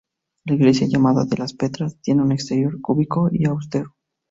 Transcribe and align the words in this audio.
La 0.45 0.55
iglesia, 0.55 0.87
llamada 0.87 1.25
de 1.25 1.37
las 1.37 1.53
Petras, 1.53 1.95
tiene 2.01 2.23
un 2.23 2.31
exterior 2.31 2.81
cúbico 2.81 3.29
y 3.31 3.45
austero. 3.45 3.93